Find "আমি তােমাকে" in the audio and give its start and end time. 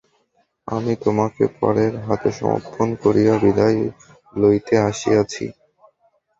0.67-1.45